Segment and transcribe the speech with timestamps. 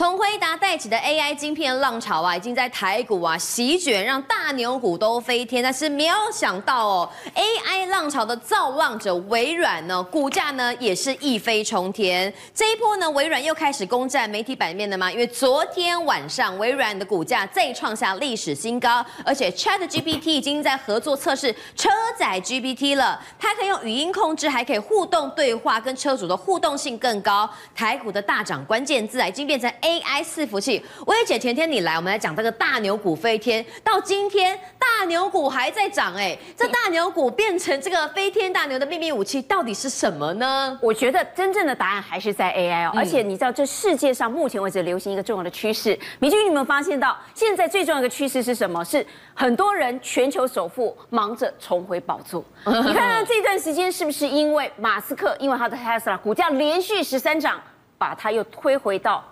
[0.00, 5.62] 从辉达带起的 AI 晶片浪潮啊，已经在台股啊席卷，让大牛股都飞天。
[5.62, 12.32] 但是没有想到哦，AI 浪潮的造浪者微软呢，股价呢也是一飞冲天。
[12.54, 15.12] 这一波呢，微软又开始攻占媒体版面了吗？
[15.12, 23.22] 因为昨天晚上微软的股价再创下历史新高，而且 ChatGPT 已经在合作测试车载 GPT 了。
[23.38, 27.46] 它可以用语音控制，还可以互动对话，跟车主的互动性更高。
[27.74, 40.78] 台股的大涨关键字啊，已经变成 A AI 伺服器，薇姐前天你来，我们来讲这个大牛股飞天，到今天大牛股还在涨，哎，这大牛股变成这个飞天大牛的秘密武器到底是什么呢？
[40.80, 48.84] 我觉得真正的答案还是在 AI 哦，而且你知道这世界上目前为止流行一个重要的趋势，明君你有没有发现到现在最重要的趋势是什么？
[48.84, 49.04] 是
[49.34, 52.44] 很多人全球首富忙着重回宝座。
[52.64, 57.60] 你看看这段时间是不是因为马斯克，因为他的 Tesla 股价连续十三涨，
[57.98, 59.24] 把它又推回到。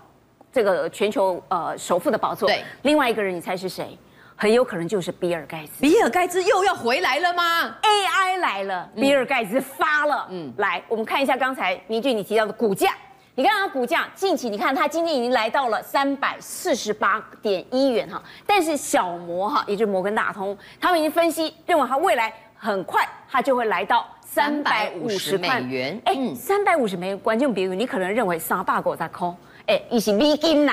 [0.53, 3.97] 这个全球呃首富的宝座，对，另外一个人你猜是谁？
[4.41, 5.73] 很有可能就是比尔盖茨。
[5.81, 10.29] 比尔盖茨又要回来了吗？AI 来了，比尔盖茨发了。
[10.31, 12.95] 嗯，来，我们看一下刚才明俊你提到的股价，
[13.35, 26.01] 你看它股价近期，你看它今天已经来到了三百四十八点一元哈，但是小摩哈，也就是摩根大通，他们已经分析认为它未来很快它就会来到三百五十美元。
[26.05, 29.37] 哎，三百五十美元，关键比如，你可能认为三大狗在空。
[29.69, 30.73] 哎，一些美金呐，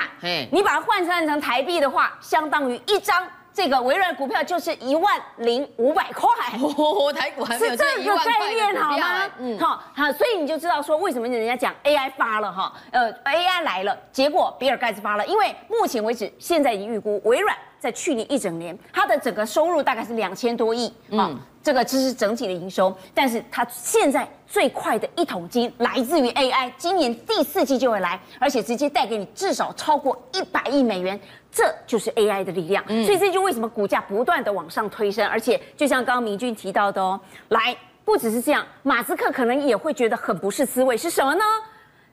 [0.51, 6.29] 你把它换算成台币的话，相当于一张这个微软股票就是一万零五百块。
[6.57, 9.29] 哦，台股还没有是这个概念好吗？
[9.38, 17.55] 嗯，好，好，所以你就知道说为什么人家讲 AI 发了哈，呃，AI 来了，结果比尔盖茨发了，因为目前为止现在已经预估微软
[17.86, 21.30] 在去年一整年它的整个收入大概是两千多亿啊。
[21.30, 31.19] 嗯这个只是整体的营收，但是它现在最快的一桶金来自于 AI，今年第四季就会来，而且直接带给你至少超过一百亿美元，
[31.52, 32.83] 这就是 AI 的力量。
[32.88, 37.19] 嗯，所以这就为什么股价不断的往上推升，而且就像刚刚明君提到的哦，
[37.50, 41.44] 来，不只是这样，马斯克可能也会觉得很不是滋味，是什么呢？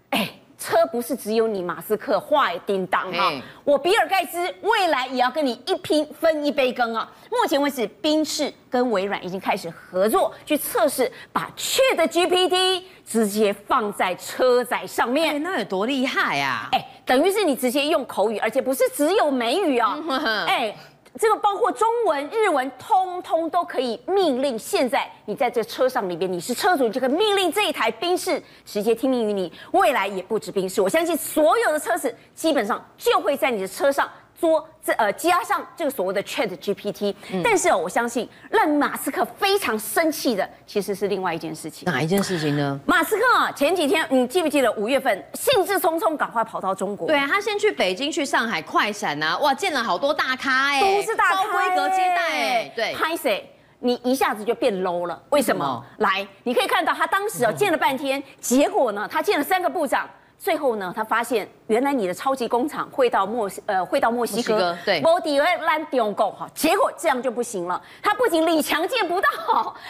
[0.08, 0.30] 哎。
[0.62, 3.32] 车不是只有你马斯克坏叮当哈，
[3.64, 7.10] 我比尔盖茨未来也要跟你一拼分一杯羹啊！
[7.28, 16.68] 目前为止，宾士跟微软已经开始合作去测试，把 ChatGPT 直接放在车载上面，欸、那有多厉害呀？
[16.70, 20.00] 哎，等于是你直接用口语，而且不是只有美语哦，
[20.46, 20.72] 哎。
[21.18, 24.58] 这个包括中文、日文，通通都可以命令。
[24.58, 29.52] 现在你在这车上里边，你是车主，你就可以命令这一台宾士直接听命于你。
[29.72, 34.10] 未来也不止宾士，我相信所有的车子基本上就会在你的车上。
[34.42, 41.84] 说这呃加上这个所谓的 Chat GPT，嗯，但是哦，我相信让马斯克非常生气的其实是另外一件事情。
[41.86, 42.80] 哪一件事情呢？
[42.84, 47.06] 马斯克啊，前几天你记不记得五月份兴致冲冲赶快跑到中国？
[47.06, 53.48] 对啊，他先去北京、去上海快闪啊，哇，见了好多大咖哎，都是大咖，高规格接待哎，对，拍谁？
[53.78, 55.64] 你一下子就变 low 了，为什么？
[55.64, 60.10] 什么来，你可以看到他当时哦见了半天，结果呢，他见了三个部长。
[60.42, 67.80] 最后呢，他发现原来你的超级工厂会到墨西呃会到墨西哥，墨西哥对，莫迪尔兰迪永购哈，结果这样就不行了。
[68.02, 69.28] 他不仅李强见不到，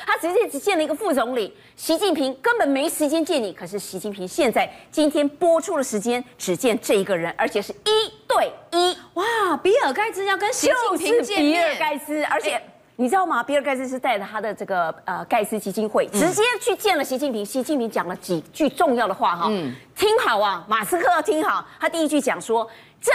[0.06, 3.50] 他直接只见了一个副总理，习近平根本没时间见你。
[3.50, 8.94] 可是习近平现在今天播出的时间只见这一个人，而且是一对一。
[9.14, 12.60] 哇，比尔盖茨要跟习近平见面，比尔盖茨，而且。
[12.96, 13.42] 你知道吗？
[13.42, 17.44] 比尔盖茨是带着他的这个呃盖茨基金会，直接去见了习近平。
[17.44, 21.64] 习近平讲了几句重要的话哈，嗯，听好啊，马斯克要听好。
[21.80, 22.68] 他第一句讲说，
[23.00, 23.10] 这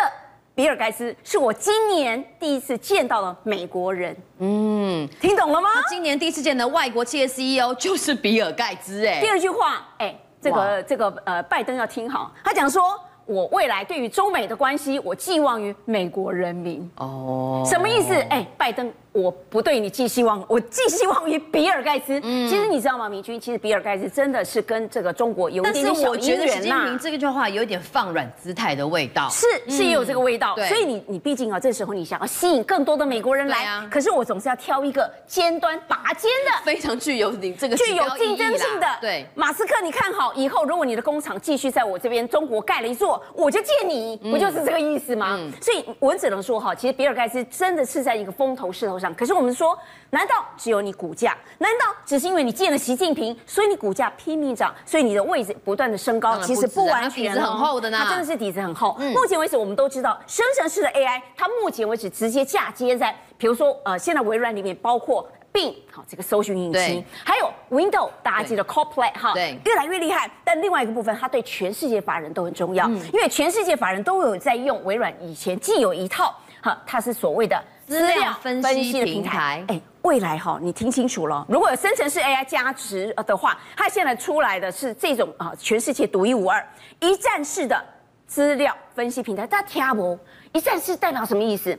[0.55, 4.17] 比尔盖茨是我今年第一次见到的美国人。
[4.39, 5.69] 嗯，听懂了吗？
[5.75, 9.05] 他今年第一次见的外国企业 CEO 就是比尔盖茨。
[9.05, 12.31] 哎，第二句话，哎，这个这个呃，拜登要听好。
[12.43, 16.89] 他讲说，我未来对于中美的关系，我寄望于美国人民。
[16.95, 18.13] 哦，什么意思？
[18.29, 18.91] 哎，拜登。
[19.11, 22.19] 我不对你寄希望，我寄希望于比尔盖茨。
[22.23, 23.39] 嗯，其实你知道吗，明君？
[23.39, 26.53] 其实比尔盖茨真的是跟这个中国有一点点小渊源呐。
[26.53, 30.55] 习近平这个句话有一点放软姿态的味道，是是也有这个味道。
[30.67, 38.87] 所以你你毕竟啊，这时候你想要吸引更多的美国人来，啊、可是我总是要挑一个尖端拔尖的，非常具有你这个具有竞争性的。
[39.01, 45.37] 对，马斯克，你看好以后，如果你的工厂继续在我这边中国盖了一座，我就借你，不就是这个意思吗？
[45.39, 49.06] 嗯、所以我只能说哈，其实比尔盖茨真的是在一个风头势头上。
[49.13, 49.77] 可是我们说，
[50.09, 51.35] 难道只有你股价？
[51.57, 56.39] 难道只是因为你见了习近平，所以你股价拼命涨，所以你的位置不断的升高？
[56.39, 57.97] 其实不完全，底子很厚的呢。
[58.01, 58.95] 它真的是底子很厚。
[58.99, 70.29] 嗯、目前为止，我们都知道，生成式的 AI，它目前为止直接嫁接在，比如说呃，现在微软里面包括 Bing 好这个搜寻引擎，对还有 Windows，大家记得 Copilot 哈，对，越来越厉害。
[70.43, 79.63] 但另外一个部分，它对全世界法人都很重要，嗯、因为全世界法人都有在用微软以前既有一套哈，它是所谓的资料分析平台。
[79.69, 86.63] 哎，未来哈，你听清楚了，如果有生成式 AI 加持的话，它现在出来的是这种啊，全世界独一无二、
[86.99, 87.81] 一站式的
[88.27, 89.47] 资料分析平台。
[89.47, 90.19] 大家听不？
[90.51, 91.77] 一站式代表什么意思？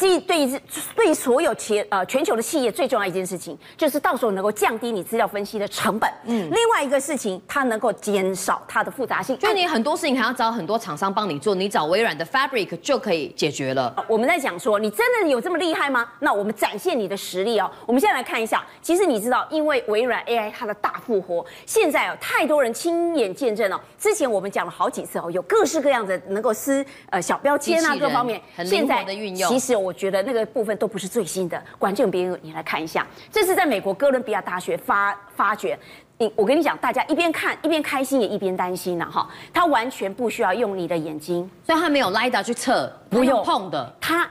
[0.00, 0.60] 这对于
[0.96, 6.10] 对所有企业呃全球的企业最重要一件事情，就是到时候能够降低你资料分析的成本。
[6.24, 9.36] 嗯，另外一个事情，它能够减少它的复杂性。
[9.36, 13.94] 就你很多事情还要找很多厂商帮你做，你找微软的 Fabric 就可以解决了。
[14.08, 16.08] 我们在讲说，你真的有这么厉害吗？
[16.20, 17.70] 那我们展现你的实力哦。
[17.84, 23.78] 我们现在来看一下，其实你知道，因为微软 AI 它的大复活，现在哦太多人亲眼见证了。
[23.98, 29.50] 之前我们讲了好几次哦，有各式各样的能够撕呃小标签啊，各方面很灵活的运用。
[29.50, 29.89] 其实我。
[29.90, 35.76] 我觉得那个部分都不是最新的，观众朋友，你来看一下，这是在美国哥伦比亚大学发发掘。
[36.16, 39.28] 你我跟你讲，大家一边看一边开心，也一边担心了哈。
[39.52, 44.30] 它完全不需要用你的眼睛，所以它没有 LiDAR 去测，不用碰的，它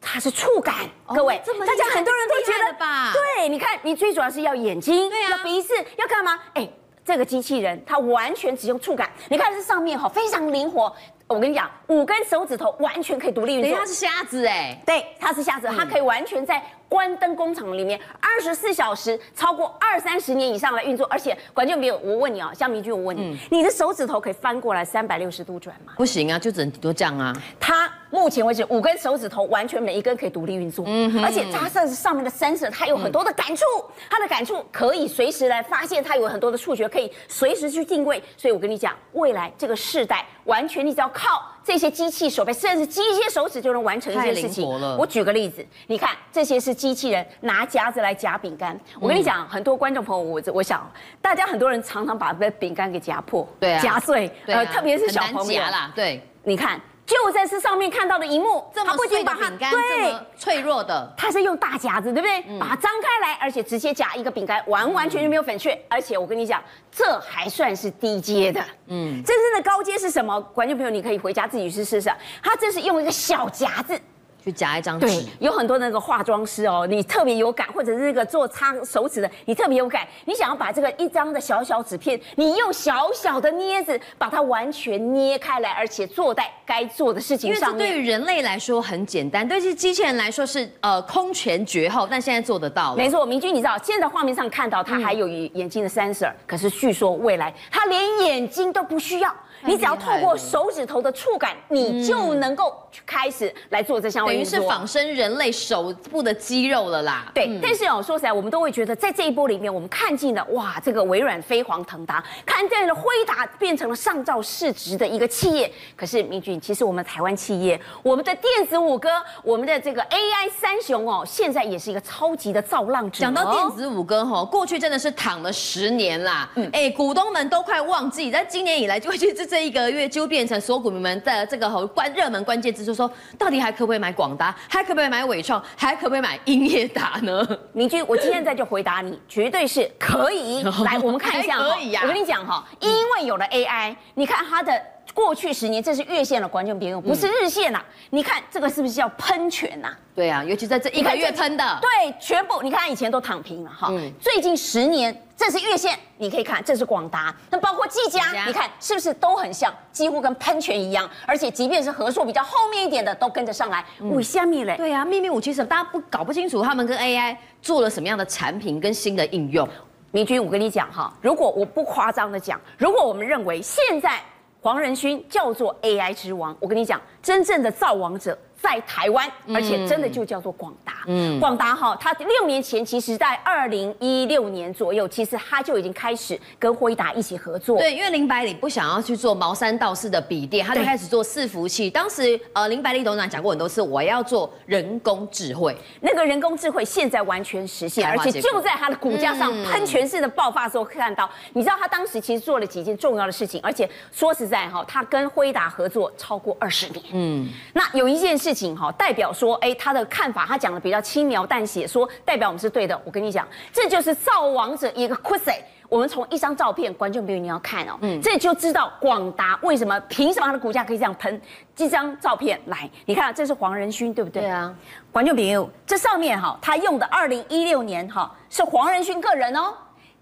[0.00, 0.88] 它是触感。
[1.08, 3.12] 各位，大家很多人都觉得吧？
[3.12, 6.38] 对，你看，你最主要是要眼睛，对啊，要鼻子，要干嘛？
[6.54, 6.68] 哎，
[7.04, 10.94] 这个机器人它完全只用触感，你看这上面哈，非常灵活。
[11.32, 13.70] 我跟你讲，五根手指头完全可以独立运作。
[13.70, 21.06] 等一下是瞎子哎，对，他是瞎子，他可以完全在关灯工厂里面二十四小时，超过二三十年以上来运作。
[21.06, 25.94] 而且，关键没有，我问你啊，像明君，我问你，嗯、你的手指头可以翻过来三百六十度转吗？
[25.96, 27.34] 不行啊，就只能多这样啊。
[27.58, 33.64] 他目前为止五根手指头完全每一根可以独立运作，嗯哼，而且它这上面的 sensor，它有很多的感触，
[34.10, 38.22] 它的感触可以随时来发现，它有很多的触觉可以随时去定位。
[38.36, 41.42] 所以我跟你讲，未来这个世代完全你只要靠。
[41.64, 44.68] 这些机器手背，甚至机械手指就能完成一件事情。
[44.98, 48.76] 我举个例子，你看这些是机器人拿夹子来夹饼干。
[48.98, 56.80] 我跟你讲，很多观众朋友，我我想大家很多人常常把这饼干给夹破，对啊，夹碎，呃，特别是小朋友啦，对，你看。
[57.12, 62.42] 就在是上面看到的一幕，这么碎的饼干，对，脆弱的，它是用大夹子，对不对？
[62.48, 65.74] 嗯、把它张开来，而且直接夹一个饼干，完完全全没有粉屑。
[65.74, 68.64] 嗯、而且我跟你讲，这还算是低阶的。
[68.86, 70.40] 嗯，真正的高阶是什么？
[70.40, 72.10] 观众朋友，你可以回家自己去试试。
[72.42, 74.00] 它这是用一个小夹子。
[74.44, 87.78] 去夹一张纸，对，有很多那个化妆师哦，你特别有感，或者是那个做擦手指的，你特别有感，你想要把这个一张的小小纸片，你用小小的镊子把它完全捏开来，而且做在该做的事情上面。
[87.78, 92.96] 因为对于人类来说很简单，对于机器人来说是呃空前绝后，但现在做得到。
[92.96, 99.32] 没错，明君，你知道现在画面上看到它还有眼睛的 sensor，、嗯、可是据说未来它连眼睛都不需要。
[99.64, 107.30] 你只要透过手指头的触感，你就能够开始来做这项等于是仿生人类手部的肌肉了啦。
[107.32, 115.70] 对，嗯、但是哦，说实在，我们都会觉得，在这一波里面，我们看尽了哇，这个微软飞黄腾达，看见了辉达变成了上照市值的一个企业。
[115.94, 119.08] 可是明俊，其实我们台湾企业，我们的电子五哥，
[119.44, 123.20] 我们的这个 AI 三雄哦，现在也是一个超级的造浪者。
[123.20, 129.52] 讲到电子五哥哈，过去真的是躺了十年啦，嗯，哎，股东们都快忘记，在今年以来就会去这。
[129.52, 137.44] 这一个月就变成所有股民们的这个关热门关键字，就是说到底还可不可以买广达，还可不可以买伟创，还可不可以买英业达呢？
[137.72, 140.62] 明君，我今天在就回答你，绝对是可以。
[140.86, 144.80] 来，我们看一下哈，我跟你讲哈，因为有了 AI，你看它的。
[145.14, 147.84] 过去十年，这是月线的观众朋友，不是日线呐、啊。
[147.86, 149.88] 嗯、你看这个是不是叫喷泉呐？
[150.14, 151.78] 对啊，尤其在这一个月喷的。
[151.82, 153.88] 对，全部你看以前都躺平了哈。
[153.90, 161.10] 嗯、最近十年，这是月线，你可以看，这是广达，那包括技嘉，你看是不是都很像，几乎跟喷泉一样？
[161.26, 163.84] 而且即便是合作比较后面一点的，都跟着上来。
[164.02, 164.76] 五下面嘞？
[164.76, 165.66] 对啊，秘密武器什么？
[165.66, 169.68] 大家不搞不清楚他们跟 AI 做了什么样的产品跟新的应用。
[170.12, 174.20] 明君，我跟你讲哈，如果我不夸张的讲，如果我们认为现在。
[174.64, 178.38] 黄仁勋叫做 AI 之王，我跟你讲，真正的造王者。
[178.62, 181.02] 在台湾，而且真的就叫做广达。
[181.08, 187.76] 嗯，广达哈，它六年前，其实在二零一六年左右，其实它就已经开始跟辉达一起合作。
[187.76, 191.90] 对，因为林百里不想要去做毛三道四的笔电，他就开始做伺服器。
[191.90, 195.76] 当时呃，林百里董事长讲过很多次，我要做人工智慧。
[196.00, 201.26] 那个人工智慧现在完全实现，而且就在它的股价上喷泉式的爆发的时候看到。
[201.26, 207.04] 嗯、你知道他当时其实做了几件重要的事情，而且说实在哈，他跟辉达合作超过二十年。
[207.12, 208.51] 嗯，那有一件事。
[208.52, 213.00] 事情哈，代表说，哎，他的看法，他讲的比较轻描淡写，说代表我们是对的。
[213.02, 215.54] 我跟你讲，这就是造王者一个 quiz。
[215.88, 221.40] 我们从一张照片，观众朋友你要看哦，嗯，这就知道广达为什么，凭什么他的股价可以这样喷？
[221.74, 224.42] 这张照片来，你看，这是黄仁勋，对不对？
[224.42, 224.74] 对啊，
[225.10, 229.72] 观众朋友，这上面哈，他用的二零一六年哈是黄仁勋个人哦。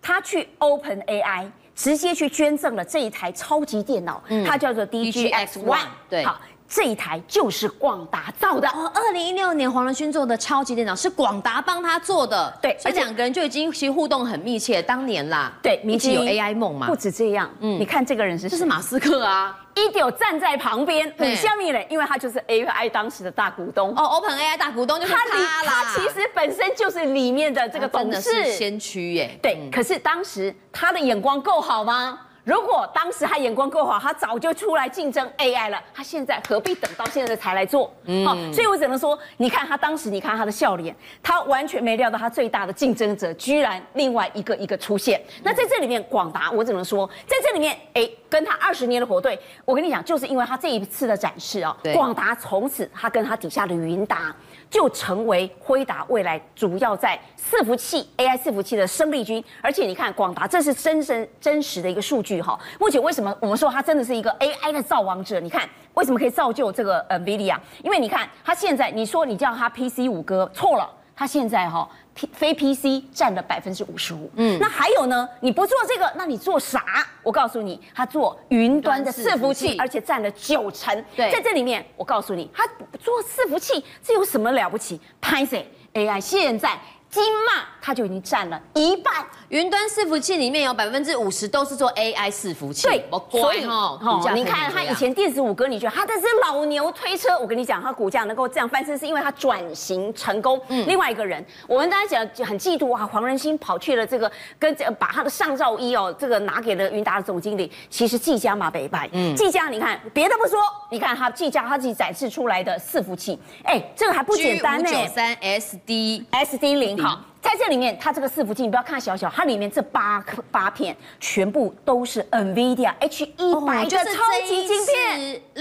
[0.01, 5.79] 他去 Open AI 直接去捐赠了这一台超级电脑，嗯、它叫做 DGX One。
[6.09, 6.41] 对，好。
[6.73, 8.91] 这一台就是广达造的哦。
[8.95, 14.81] 二零一六年黄仁勋做的超级电脑是广达帮他做的，对，所以两个人就已经其实互动很密切。
[14.81, 16.87] 当年啦，对，一起有 AI 梦嘛。
[16.87, 18.51] 不止这样，嗯，你看这个人是谁？
[18.51, 25.85] 这是马斯克啊，一丢站在旁边，很像你嘞，因为他就是 AI 当时的大股东哦，Open AI 大股东就是他啦。
[25.85, 29.37] 他其实本身就是里面的这个董事，真的是先驱耶。
[29.43, 32.19] 对，可是当时他的眼光够好吗？
[32.51, 35.81] 如果当时他眼光够好，他早就出来竞争 AI 了。
[35.95, 37.95] 他现在何必等到现在才来做？
[38.07, 40.93] 嗯，好，所以我只能说，你看他当时，你看他的笑脸，
[41.23, 45.23] 他完全没料到他最大的竞争者居然另外一个一个出现。
[45.45, 54.35] 那在这里面，广达，我只能说，在这里面，哎，跟他二十年的火队，我跟你讲，就是因为他这一次的展示哦，广达从此他跟他底下的云达。
[54.69, 62.59] 就成为辉达未来主要在伺服器 AI 伺服器的生力军，而且你看广达，这是真真真实的一个数据哈。
[62.79, 65.41] 目前为什么我们说它真的是一个 AI 的造王者？
[65.41, 67.59] 你看为什么可以造就这个呃 NVIDIA？
[67.83, 70.91] 因为你看它现在，你说你叫它 PC 五哥错了。
[71.15, 71.87] 它现在哈
[72.33, 75.29] 非 PC 占了百分之五十五，嗯，那还有呢？
[75.41, 76.83] 你不做这个，那你做啥？
[77.23, 81.05] 我告诉你，它做云端的伺服器，而且占了九成。
[81.15, 82.67] 对，在这里面，我告诉你，它
[82.99, 84.99] 做伺服器这有什么了不起？
[85.21, 86.79] 拍谁 AI 现在。
[87.11, 89.13] 金嘛，它就已经占了一半。
[89.49, 92.87] 云端伺服器里面有百分之五十都是做 AI 伺服器。
[92.87, 93.99] 对，所以哈，
[94.33, 97.37] 你看它以前电子五哥，你觉得它这是老牛推车？
[97.37, 100.61] 我跟你讲，它股价能够这样翻身，是因为它转型成功。
[100.69, 107.73] 嗯，另外一个人，我们大家讲很嫉妒啊，黄仁勋跑去了这个，跟把他的上照衣哦，这个拿给了云达的总经理。
[107.91, 109.11] 其实技嘉嘛，北拜。
[109.13, 110.61] 嗯，技嘉，你看别的不说，
[110.93, 114.89] 你看他技嘉他自己展示出来的伺服器，哎，这个还不简单呢。
[114.89, 117.00] 九三 SD SD 零。
[117.03, 125.00] 好，在这里面，它这个伺服器，你不要看小小，它里面这八颗八片全部都是 NVIDIA H 一百的超级晶片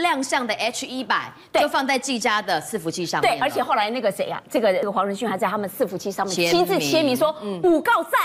[0.10, 3.38] 亮相的 H 一百，就放在技嘉的伺服器上面。
[3.38, 8.20] 对，而且后来那个谁啊，这个这个黄仁勋还在他们伺服器上面亲自签名说五告赞，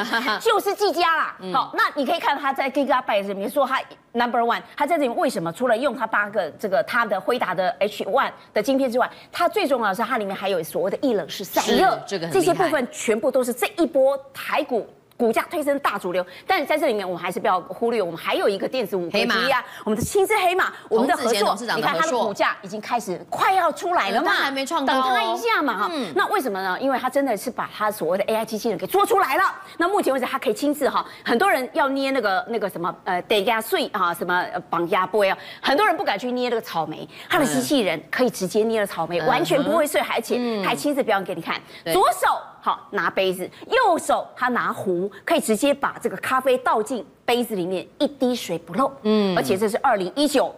[0.38, 1.36] 就是技嘉啦。
[1.50, 3.80] 好，那你可以看到他在 Gigabyte 里面说他
[4.12, 11.98] Number One，他在这里面为什么除了用他八个这个他的辉达的 H One 的晶片之外，它最重要的是它里面还有所谓的液冷式散热。
[12.06, 14.86] 这个这些部分全部都是这一波台股
[15.20, 19.34] 股价推升大主流，但在这里面我们还是不要忽略，我们还有一个电子五黑马。
[19.34, 25.90] 啊，我们的青之黑马，我们的合作，你看它的股价已经开始快要出来了嘛，还没创高，等它一下嘛哈。
[26.14, 26.80] 那为什么呢？
[26.80, 29.42] 因为它真的是把它所谓的 AI 机器人给做出来了。
[29.76, 41.60] 那目前为止，它可以亲自哈，很多人要捏那个那个什么呃得压碎啊，什么绑压波啊，很多人不敢去捏那个草莓，它的机器人可以直接捏了草莓，完全不会碎，而且还亲自表演给你看，
[41.92, 42.38] 左手。
[42.60, 48.92] 好，拿杯子，右手他拿壶，可以直接把这个咖啡倒进杯子里面，一滴水不漏。
[49.02, 50.54] 嗯，而且这是二零一九，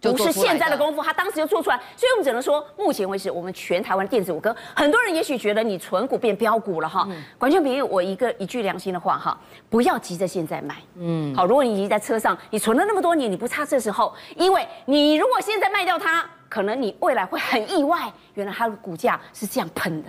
[0.00, 1.76] 不是现在的功夫，他当时就做出来。
[1.96, 7.06] 所以我们只能说，目前为止，我们全台湾电子五哥，很多人也许觉得你存股变标股了哈。
[7.38, 10.76] 观众朋友，我一个一句良心的话哈，不要急着现在买。
[10.96, 20.08] 嗯，好，如果你已经在车上，你存了那么多年，你不差这时候，因为你如果现在卖掉它，可能你未来会很意外，原来它的股价是这样喷的。